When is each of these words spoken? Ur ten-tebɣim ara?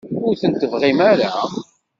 Ur 0.27 0.33
ten-tebɣim 0.41 0.99
ara? 1.11 1.31